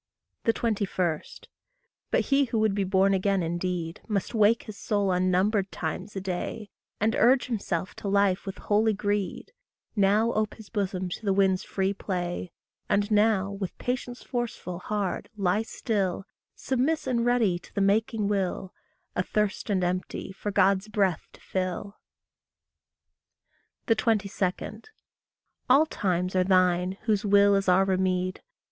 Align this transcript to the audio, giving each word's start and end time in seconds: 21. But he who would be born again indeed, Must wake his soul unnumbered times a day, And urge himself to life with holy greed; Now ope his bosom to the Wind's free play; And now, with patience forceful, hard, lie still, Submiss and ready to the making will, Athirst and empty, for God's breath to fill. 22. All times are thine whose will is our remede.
21. 0.51 1.21
But 2.09 2.21
he 2.21 2.45
who 2.45 2.57
would 2.57 2.73
be 2.73 2.83
born 2.83 3.13
again 3.13 3.43
indeed, 3.43 4.01
Must 4.07 4.33
wake 4.33 4.63
his 4.63 4.75
soul 4.75 5.11
unnumbered 5.11 5.71
times 5.71 6.15
a 6.15 6.19
day, 6.19 6.71
And 6.99 7.15
urge 7.15 7.45
himself 7.45 7.93
to 7.97 8.07
life 8.07 8.47
with 8.47 8.57
holy 8.57 8.93
greed; 8.93 9.51
Now 9.95 10.33
ope 10.33 10.55
his 10.55 10.69
bosom 10.71 11.09
to 11.09 11.23
the 11.23 11.31
Wind's 11.33 11.63
free 11.63 11.93
play; 11.93 12.51
And 12.89 13.11
now, 13.11 13.51
with 13.51 13.77
patience 13.77 14.23
forceful, 14.23 14.79
hard, 14.79 15.29
lie 15.37 15.61
still, 15.61 16.25
Submiss 16.55 17.05
and 17.05 17.23
ready 17.23 17.59
to 17.59 17.71
the 17.75 17.79
making 17.81 18.27
will, 18.27 18.73
Athirst 19.15 19.69
and 19.69 19.83
empty, 19.83 20.31
for 20.31 20.49
God's 20.49 20.87
breath 20.87 21.27
to 21.33 21.41
fill. 21.41 21.99
22. 23.85 24.81
All 25.69 25.85
times 25.85 26.35
are 26.35 26.43
thine 26.43 26.97
whose 27.03 27.23
will 27.23 27.53
is 27.53 27.69
our 27.69 27.85
remede. 27.85 28.39